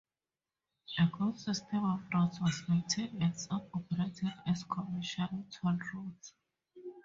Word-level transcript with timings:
A 0.97 1.05
good 1.05 1.37
system 1.37 1.85
of 1.85 2.01
roads 2.11 2.39
was 2.41 2.63
maintained 2.67 3.21
and 3.21 3.39
some 3.39 3.61
operated 3.71 4.33
as 4.47 4.63
commercial 4.63 5.45
"toll 5.51 5.77
roads". 5.93 6.33